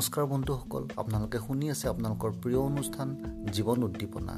[0.00, 3.08] নমস্কাৰ বন্ধুসকল আপোনালোকে শুনি আছে আপোনালোকৰ প্ৰিয় অনুষ্ঠান
[3.52, 4.34] জীৱন উদ্দীপনা।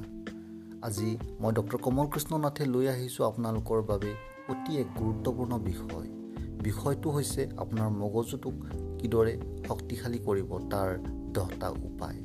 [0.86, 4.10] আজি মই ডক্টৰ কমল কৃষ্ণ নাথে লৈ আহিছোঁ আপোনালোকৰ বাবে
[4.48, 6.08] অতি এক গুৰুত্বপূৰ্ণ বিষয়।
[6.62, 8.54] বিষয়টো হৈছে আপোনাৰ মগজুটোক
[9.00, 9.34] কিদৰে
[9.68, 10.90] শক্তিশালী কৰিব তাৰ
[11.32, 12.18] দহটা উপায়।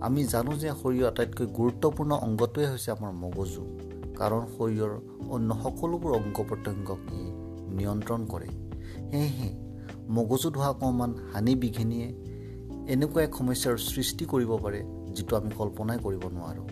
[0.00, 3.62] আমি জানো যে শৰীৰৰ আটাইতকৈ গুৰুত্বপূৰ্ণ অংগটোৱে হৈছে আমাৰ মগজু
[4.18, 4.92] কাৰণ শৰীৰৰ
[5.28, 7.22] অন্য সকলোবোৰ অংগ প্ৰত্যংগক ই
[7.78, 8.48] নিয়ন্ত্ৰণ কৰে।
[9.10, 9.50] সেয়েহে
[10.10, 12.23] মগজুত হোৱা অকণমান হানি বিঘিনিয়ে
[12.88, 16.68] এনেকুৱা এক সমস্যাৰ সৃষ্টি কৰিব পাৰে যিটো আমি কল্পনাই কৰিব নোৱাৰোঁ।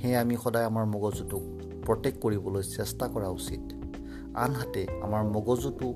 [0.00, 1.42] সেয়ে আমি সদায় আমাৰ মগজুটোক
[1.86, 3.60] প্ৰটেক্ট কৰিবলৈ চেষ্টা কৰা উচিত।
[4.36, 5.92] আনহাতে আমাৰ মগজুটো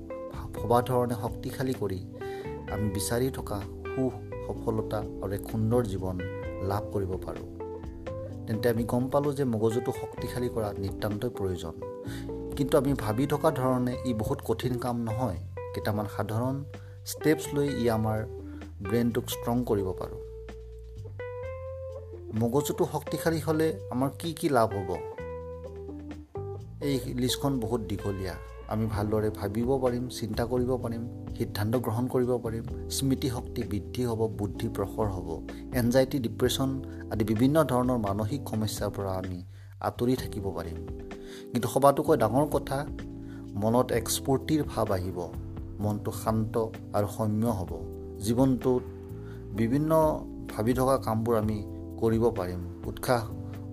[0.55, 2.05] ভবা ধৰণে শক্তিশালী কৰি
[2.71, 3.61] আমি বিচাৰি থকা
[3.95, 4.13] সুখ
[4.47, 6.19] সফলতা আৰু এক সুন্দৰ জীৱন
[6.61, 7.47] লাভ কৰিব পাৰোঁ।
[8.47, 11.73] তেন্তে আমি গম পালোঁ যে মগজুটো শক্তিশালী কৰা নিতান্তই প্ৰয়োজন।
[12.57, 15.37] কিন্তু আমি ভাবি থকা ধৰণে ই বহুত কঠিন কাম নহয়।
[15.73, 16.63] কেইটামান সাধাৰণ
[17.05, 18.38] ষ্টেপছ লৈ ই আমাৰ
[18.81, 20.19] ব্ৰেইনটোক ষ্ট্ৰং কৰিব পাৰোঁ।
[22.39, 24.95] মগজুটো শক্তিশালী হ'লে আমাৰ কি কি লাভ হ'ব?
[26.81, 28.35] এই লিষ্টখন বহুত দীঘলীয়া।
[28.67, 31.03] আমি ভালদৰে ভাবিব পাৰিম চিন্তা কৰিব পাৰিম
[31.37, 35.29] সিদ্ধান্ত গ্ৰহণ কৰিব পাৰিম স্মৃতিশক্তি বৃদ্ধি হ'ব বুদ্ধি প্ৰখৰ হ'ব
[35.75, 36.69] এনজাইটি ডিপ্ৰেশ্যন
[37.11, 39.43] আদি বিভিন্ন ধৰণৰ মানসিক সমস্যাৰ পৰা আমি
[39.79, 40.77] আঁতৰি থাকিব পাৰিম।
[41.51, 42.87] কিন্তু সবাতোকৈ ডাঙৰ কথা
[43.53, 45.19] মনত এক স্ফূৰ্তিৰ ভাৱ আহিব।
[45.79, 48.83] মনটো শান্ত আৰু সৌম্য হ'ব। জীৱনটোত
[49.57, 49.91] বিভিন্ন
[50.49, 51.63] ভাবি থকা কামবোৰ আমি
[52.01, 53.21] কৰিব পাৰিম উৎসাহ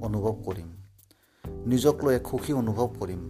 [0.01, 0.69] অনুভৱ কৰিম
[1.67, 3.21] নিজক লৈ এক সুখী অনুভৱ কৰিম।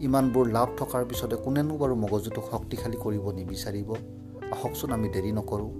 [0.00, 3.90] ইমানবোৰ লাভ থকাৰ পিছতে কোনেনো বাৰু মগজুটোক শক্তিশালী কৰিব নিবিচাৰিব?
[4.52, 5.70] আহকচোন আমি দেৰি নকৰোঁ।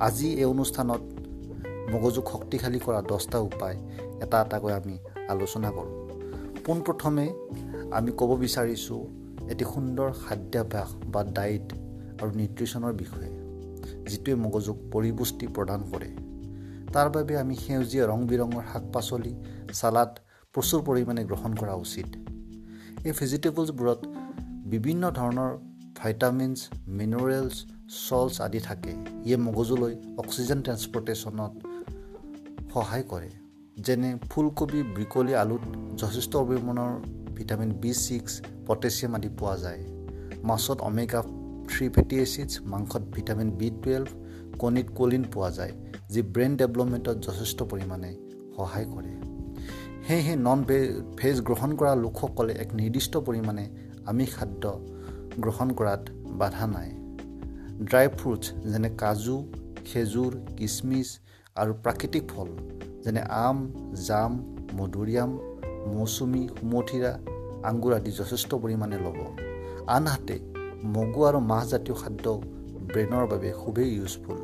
[0.00, 1.02] আজি এই অনুষ্ঠানত
[1.92, 3.76] মগজুক শক্তিশালী কৰা দহটা উপায়
[4.22, 5.94] এটা এটাকৈ আমি আলোচনা কৰোঁ।
[6.66, 7.26] পোনপ্ৰথমে
[7.90, 9.00] আমি ক'ব বিচাৰিছোঁ
[9.50, 11.66] এটি সুন্দৰ খাদ্যাভ্যাস বা ডায়েট
[12.22, 13.43] আৰু নিউট্ৰিশ্যনৰ বিষয়ে।
[14.10, 16.10] যিটোৱে মগজুক পৰিপুষ্টি প্ৰদান কৰে।
[16.92, 19.34] তাৰ বাবে আমি সেউজীয়া ৰং বিৰঙৰ শাক পাচলি
[19.72, 20.10] চালাড
[20.54, 22.08] প্ৰচুৰ পৰিমাণে গ্ৰহণ কৰা উচিত।
[23.06, 24.00] এই ভেজিটেবলছবোৰত
[24.72, 25.50] বিভিন্ন ধৰণৰ
[25.96, 26.58] ভাইটামিনছ
[26.88, 27.54] মিনাৰেলছ
[28.08, 28.92] চল্টছ আদি থাকে।
[29.24, 31.52] ইয়ে মগজুলৈ অক্সিজেন ট্ৰেন্সপৰ্টেশ্যনত
[32.72, 33.30] সহায় কৰে।
[33.76, 35.62] যেনে ফুলকবি ব্ৰিকলি আলুত
[35.96, 36.92] যথেষ্ট পৰিমাণৰ
[37.34, 38.32] ভিটামিন বি ছিক্স
[38.66, 39.80] পটেছিয়াম আদি পোৱা যায়।
[40.42, 41.22] মাছত অমেগা
[41.70, 44.08] থ্ৰী ফেটি এচিডছ মাংসত ভিটামিন বি টুৱেলভ
[44.60, 45.72] কণীত কলিন পোৱা যায়
[46.12, 48.10] যি ব্ৰেইন ডেভেলপমেণ্টত যথেষ্ট পৰিমাণে
[48.56, 49.12] সহায় কৰে।
[50.06, 50.60] সেয়েহে নন
[51.18, 53.64] ভেজ গ্ৰহণ কৰা লোকসকলে এক নিৰ্দিষ্ট পৰিমাণে
[54.10, 54.64] আমিষ খাদ্য
[55.44, 56.02] গ্ৰহণ কৰাত
[56.40, 56.90] বাধা নাই।
[57.88, 59.36] ড্ৰাই ফ্ৰুটছ যেনে কাজু
[59.88, 61.08] খেজুৰ কিচমিচ
[61.60, 62.48] আৰু প্ৰাকৃতিক ফল
[63.04, 63.58] যেনে আম
[64.06, 64.32] জাম
[64.78, 65.30] মধুৰিআম
[65.94, 67.12] মৌচুমী সুমথিৰা
[67.68, 69.18] আংগুৰ আদি যথেষ্ট পৰিমাণে ল'ব।
[69.96, 70.36] আনহাতে
[70.92, 72.24] মগু আৰু মাহজাতীয় খাদ্য
[72.92, 74.40] ব্ৰেইনৰ বাবে খুবেই ইউজফুল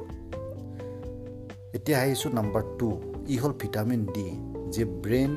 [1.76, 2.88] এতিয়া আহিছোঁ নাম্বাৰ টু
[3.32, 4.26] ই হ'ল ভিটামিন ডি
[4.74, 5.32] যি ব্ৰেইন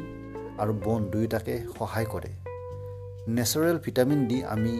[0.61, 2.31] আৰু বন দুয়োটাকে সহায় কৰে।
[3.37, 4.73] নেচাৰেল ভিটামিন ডি আমি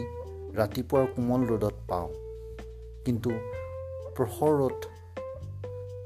[0.58, 2.08] ৰাতিপুৱাৰ কোমল ৰ'দত পাওঁ
[3.04, 3.30] কিন্তু
[4.16, 4.80] প্ৰখৰ ৰ'দ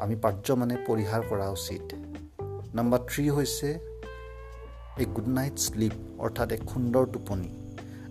[0.03, 1.85] আমি পাৰ্যমানে পৰিহাৰ কৰা উচিত।
[2.77, 3.69] নাম্বাৰ থ্ৰী হৈছে
[5.03, 7.51] এ গুড নাইট শ্লিপ অৰ্থাৎ এক সুন্দৰ টোপনি।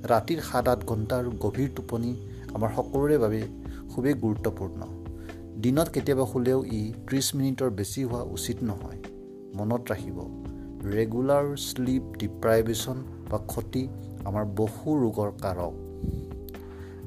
[0.03, 2.11] ৰাতিৰ সাত আঠ ঘণ্টাৰ গভীৰ টোপনি
[2.53, 3.41] আমাৰ সকলোৰে বাবে
[3.91, 4.81] খুবেই গুৰুত্বপূৰ্ণ।
[5.61, 8.99] দিনত কেতিয়াবা শুলেও ই ত্ৰিছ মিনিটৰ বেছি হোৱা উচিত নহয়।
[9.55, 10.17] মনত ৰাখিব
[10.95, 12.97] ৰেগুলাৰ শ্লিপ ডিপ্ৰাইভেশ্যন
[13.29, 13.87] বা ক্ষতি
[14.25, 15.73] আমাৰ বহু ৰোগৰ কাৰক।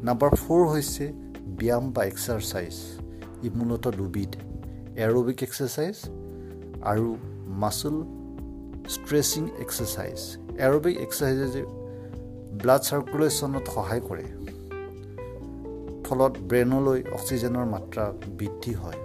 [0.03, 1.13] নাম্বাৰ ফ'ৰ হৈছে
[1.59, 2.75] ব্যায়াম বা এক্সাৰচাইজ।
[3.43, 4.31] ই মূলতঃ দুবিধ
[4.97, 5.97] এৰবিক এক্সাৰচাইজ
[6.83, 7.97] আৰু মাচুল
[8.89, 10.19] ষ্ট্ৰেচিং এক্সাৰচাইজ।
[10.59, 11.63] এৰবিক এক্সাৰচাইজে
[12.63, 14.27] ব্লাড চাৰ্কুলেশ্যনত সহায় কৰে।
[16.07, 18.05] ফলত ব্ৰেইনলৈ অক্সিজেনৰ মাত্ৰা
[18.39, 18.99] বৃদ্ধি হয়।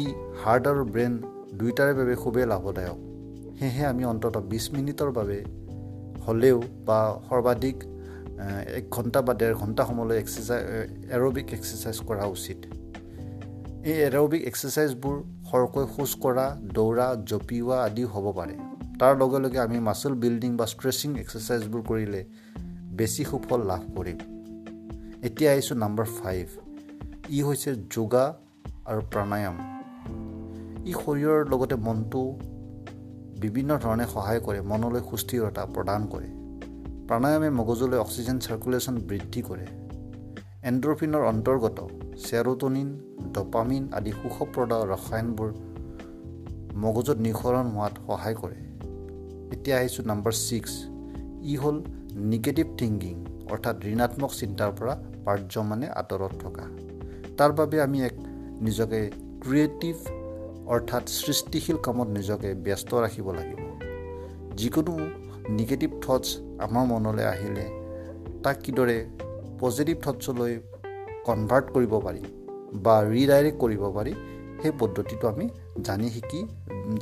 [0.00, 0.02] ই
[0.42, 1.14] হাৰ্ট আৰু ব্ৰেইন
[1.58, 2.98] দুয়োটাৰে বাবে খুবেই লাভদায়ক।
[3.58, 5.38] সেয়েহে আমি অন্ততঃ বিছ মিনিটৰ বাবে
[6.26, 7.76] হ'লেও বা সৰ্বাধিক
[8.78, 10.62] এক ঘণ্টা বা ডেৰ ঘণ্টা সময়লৈ এক্সাৰচাইজ
[11.16, 12.58] এৰবিক এক্সাৰচাইজ কৰা উচিত।
[13.90, 15.16] এই এৰবিক এক্সাৰচাইজবোৰ
[15.50, 16.46] সৰহকৈ খোজ কঢ়া
[16.76, 18.71] দৌৰা জঁপিওৱা আদিও হ'ব পাৰে।
[19.02, 22.24] তাৰ লগে লগে আমি মাচুল বিল্ডিং বা ষ্ট্ৰেচিং এক্সাৰচাইজবোৰ কৰিলে
[22.98, 24.18] বেছি সুফল লাভ কৰিম।
[25.22, 26.46] এতিয়া আহিছোঁ নাম্বাৰ ফাইভ
[27.28, 28.24] ই হৈছে যোগা
[28.90, 29.56] আৰু প্ৰাণায়াম।
[30.86, 32.22] ই শৰীৰৰ লগতে মনটো
[33.40, 36.30] বিভিন্ন ধৰণে সহায় কৰে মনলৈ সুস্থিৰতা প্ৰদান কৰে।
[37.08, 39.66] প্ৰাণায়ামে মগজুলৈ অক্সিজেন চাৰ্কুলেশ্যন বৃদ্ধি কৰে।
[40.70, 41.78] এণ্ড্ৰফিনৰ অন্তৰ্গত
[42.26, 42.88] চেৰটনিন
[43.34, 45.50] ডপামিন আদি সুখপ্ৰদ ৰসায়নবোৰ
[46.76, 48.71] মগজুত নিঃসৰণ হোৱাত সহায় কৰে।
[49.54, 50.72] এতিয়া আহিছোঁ নাম্বাৰ ছিক্স
[51.52, 51.76] ই হ'ল
[52.32, 53.14] নিগেটিভ থিংকিং
[53.52, 54.94] অৰ্থাৎ ঋণাত্মক চিন্তাৰ পৰা
[55.26, 56.64] পাৰ্যমানে আঁতৰত থকা।
[57.38, 58.14] তাৰ বাবে আমি এক
[58.66, 59.00] নিজকে
[59.44, 59.94] ক্ৰিয়েটিভ
[60.74, 63.60] অৰ্থাৎ সৃষ্টিশীল কামত নিজকে ব্যস্ত ৰাখিব লাগিব।
[64.58, 64.92] যিকোনো
[65.58, 66.26] নিগেটিভ থটছ
[66.64, 67.66] আমাৰ মনলৈ আহিলে
[68.44, 68.98] তাক কিদৰে
[69.60, 70.52] পজিটিভ থটছলৈ
[71.26, 72.22] কনভাৰ্ট কৰিব পাৰি
[72.84, 74.12] বা ৰিডাইৰেক্ট কৰিব পাৰি
[74.62, 75.46] সেই পদ্ধতিটো আমি
[75.86, 76.40] জানি শিকি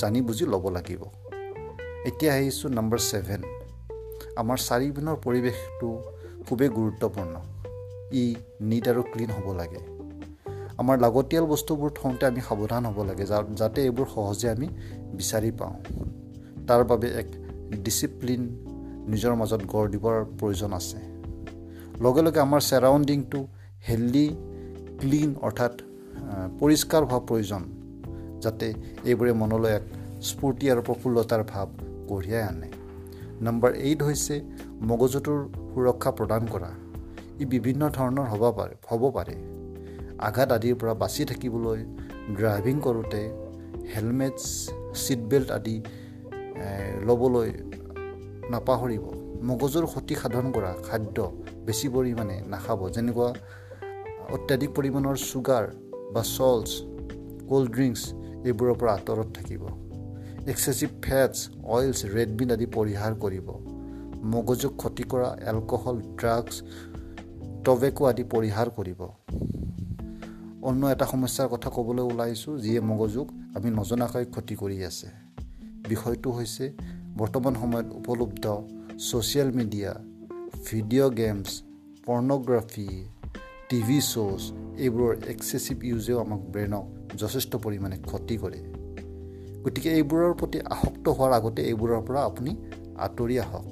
[0.03, 1.03] জানি বুজি ল'ব লাগিব।
[2.09, 3.43] এতিয়া আহিছোঁ নম্বৰ ছেভেন
[4.41, 5.89] আমাৰ চাৰিওপিনৰ পৰিৱেশটো
[6.47, 7.35] খুবেই গুৰুত্বপূৰ্ণ।
[8.13, 8.25] ই
[8.71, 9.81] নিট আৰু ক্লিন হ'ব লাগে।
[10.81, 13.25] আমাৰ লাগতিয়াল বস্তুবোৰ থওঁতে আমি সাৱধান হ'ব লাগে
[13.61, 14.69] যাতে এইবোৰ সহজে আমি
[15.19, 15.77] বিচাৰি পাওঁ।
[16.69, 17.29] তাৰ বাবে এক
[17.85, 18.43] ডিচিপ্লিন
[19.13, 20.99] নিজৰ মাজত গঢ় দিবৰ প্ৰয়োজন আছে।
[22.05, 23.41] লগে লগে আমাৰ চেৰাউণ্ডিংটো
[23.89, 24.27] হেল্ডি
[25.01, 25.75] ক্লিন অৰ্থাৎ
[26.61, 27.63] পৰিষ্কাৰ হোৱা প্ৰয়োজন
[28.41, 28.67] যাতে
[29.11, 29.85] এইবোৰে মনলৈ এক
[30.29, 31.69] স্ফূৰ্তি আৰু প্ৰফুল্লতাৰ ভাৱ
[32.11, 32.69] কঢ়িয়াই আনে।
[33.47, 34.35] নম্বৰ এইট হৈছে
[34.91, 35.41] মগজুটোৰ
[35.73, 36.71] সুৰক্ষা প্ৰদান কৰা।
[37.43, 39.37] ই বিভিন্ন ধৰণৰ হ'ব পাৰে হ'ব পাৰে।
[40.29, 41.81] আঘাত আদিৰ পৰা বাচি থাকিবলৈ
[42.37, 43.23] ড্ৰাইভিং কৰোঁতে
[43.93, 44.37] হেলমেট
[45.03, 45.77] ছিট বেল্ট আদি
[47.09, 47.49] ল'বলৈ
[48.53, 49.05] নাপাহৰিব।
[49.49, 51.19] মগজুৰ ক্ষতি সাধন কৰা খাদ্য
[51.67, 53.29] বেছি পৰিমাণে নাখাব যেনেকুৱা
[54.35, 55.65] অত্যাধিক পৰিমাণৰ চুগাৰ
[56.15, 56.71] বা চল্টছ
[57.49, 58.03] ক'ল্ড ড্ৰিংকছ
[58.49, 59.63] এইবোৰৰ পৰা আঁতৰত থাকিব।
[60.47, 63.49] এক্সেচিভ ফেটছ অইলছ ৰেডবিন আদি পৰিহাৰ কৰিব।
[64.25, 66.55] মগজুক ক্ষতি কৰা এলকহল ড্ৰাগছ
[67.65, 69.01] টবেকো আদি পৰিহাৰ কৰিব।
[70.63, 75.09] অন্য এটা সমস্যাৰ কথা ক'বলৈ ওলাইছোঁ যিয়ে মগজুক আমি নজনাকৈ ক্ষতি কৰি আছে।
[75.89, 76.73] বিষয়টো হৈছে
[77.17, 78.45] বৰ্তমান সময়ত উপলব্ধ
[78.99, 79.95] social media
[80.67, 81.49] video' games
[82.07, 82.89] pornography
[83.69, 84.43] TV শ্ব'জ
[84.79, 86.85] এইবোৰৰ এক্সেচিভ ইউজেও আমাক ব্ৰেইনক
[87.17, 88.80] যথেষ্ট পৰিমাণে ক্ষতি কৰে।
[89.65, 92.57] গতিকে এইবোৰৰ প্ৰতি আসক্ত হোৱাৰ আগতে এইবোৰৰ পৰা আপুনি
[92.99, 93.67] আঁতৰি আহক।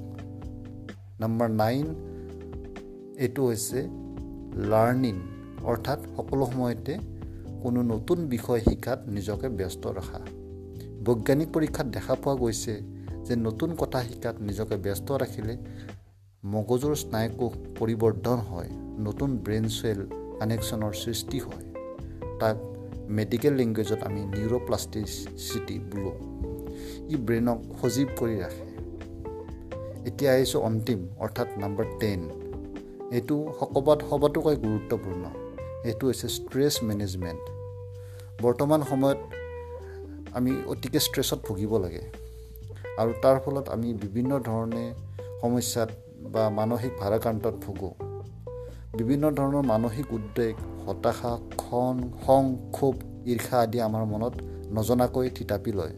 [1.21, 1.85] নম্বৰ নাইন
[3.17, 3.79] এইটো হৈছে
[4.69, 5.15] লাৰ্ণিং
[5.63, 6.93] অৰ্থাৎ সকলো সময়তে
[7.61, 10.19] কোনো নতুন বিষয় শিকাত নিজকে ব্যস্ত ৰখা।
[11.05, 12.73] বৈজ্ঞানিক পৰীক্ষাত দেখা পোৱা গৈছে
[13.25, 15.57] যে নতুন কথা শিকাত নিজকে ব্যস্ত ৰাখিলে
[16.45, 18.69] মগজুৰ স্নায়ুকোষ পৰিৱৰ্ধন হয়
[18.99, 19.99] নতুন ব্ৰেইন চেল
[20.39, 21.65] কানেকশ্যনৰ সৃষ্টি হয়।
[22.39, 22.55] তাক
[23.09, 26.11] মেডিকেল লেংগুৱেজত আমি নিউৰ'প্লাষ্টিচিটি বোলো।
[27.09, 28.65] ই ব্ৰেইনক সজীৱ কৰি ৰাখে।
[30.09, 32.19] এতিয়া আহিছোঁ অন্তিম অৰ্থাৎ নাম্বাৰ টেন
[33.11, 35.23] এইটো সকবাত সবাতোকৈ গুৰুত্বপূৰ্ণ।
[35.83, 37.43] এইটো হৈছে ষ্ট্ৰেছ মেনেজমেণ্ট
[38.41, 39.17] বৰ্তমান সময়ত
[40.33, 42.01] আমি অতিকে ষ্ট্ৰেছত ভুগিব লাগে।
[42.97, 44.93] আৰু তাৰ ফলত আমি বিভিন্ন ধৰণে
[45.41, 45.89] সমস্যাত
[46.19, 48.08] বা মানসিক ভাৰাক্ৰান্তত ভোগোঁ।
[48.99, 50.55] বিভিন্ন ধৰণৰ মানসিক উদ্বেগ
[50.85, 52.43] হতাশা খন খং
[52.75, 54.33] ক্ষোভ ঈৰ্ষা আদি আমাৰ মনত
[54.75, 55.93] নজনাকৈ থিতাপি লয়।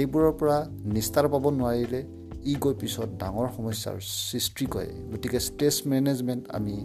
[0.00, 0.58] এইবোৰৰ পৰা
[0.94, 2.00] নিস্তাৰ পাব নোৱাৰিলে
[2.50, 6.76] ই গৈ পিছত ডাঙৰ সমস্যাৰ সৃষ্টি কৰে। গতিকে ষ্ট্ৰেছ মেনেজমেণ্ট আমি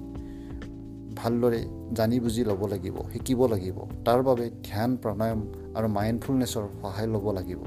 [1.19, 1.61] ভালদৰে
[1.97, 5.39] জানি বুজি ল'ব লাগিব শিকিব লাগিব। তাৰ বাবে ধ্যান প্ৰণায়াম
[5.77, 7.61] আৰু মাইণ্ডফুলনেছৰ সহায় ল'ব লাগিব।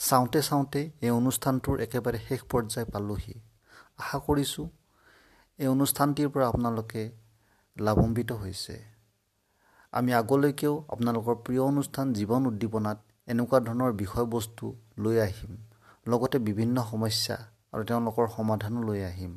[0.00, 3.34] চাওঁতে চাওঁতে এই অনুষ্ঠানটোৰ একেবাৰে শেষ পৰ্যায় পালোহি।
[4.02, 4.66] আশা কৰিছোঁ
[5.58, 7.02] এই অনুষ্ঠানটিৰ পৰা আপোনালোকে
[7.76, 8.74] লাভান্বিত হৈছে।
[9.92, 12.98] আমি আগলৈকেও আপোনালোকৰ প্ৰিয় অনুষ্ঠান জীৱন উদ্দীপনাত
[13.28, 14.64] এনেকুৱা ধৰণৰ বিষয়বস্তু
[15.02, 15.52] লৈ আহিম
[16.06, 17.36] লগতে বিভিন্ন সমস্যা
[17.72, 19.32] আৰু তেওঁলোকৰ সমাধানো লৈ আহিম।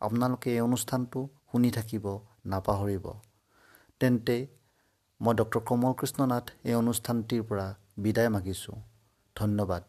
[0.00, 2.04] আপোনালোকে এই অনুষ্ঠানটো শুনি থাকিব
[2.52, 3.06] নাপাহৰিব।
[4.00, 4.36] তেন্তে
[5.20, 7.66] মই ডক্টৰ কমল কৃষ্ণ নাথ এই অনুষ্ঠানটিৰ পৰা
[8.04, 8.78] বিদায় মাগিছোঁ।
[9.36, 9.84] ধন্যবাদ।